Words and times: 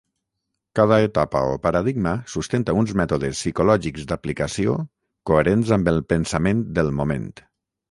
Cada 0.77 0.95
etapa 1.07 1.41
o 1.49 1.51
paradigma 1.65 2.13
sustenta 2.37 2.75
uns 2.79 2.95
mètodes 3.03 3.37
psicològics 3.43 4.09
d’aplicació 4.13 4.75
coherents 5.33 5.77
amb 5.79 5.95
el 5.95 6.05
pensament 6.17 6.67
del 6.81 6.95
moment. 7.03 7.33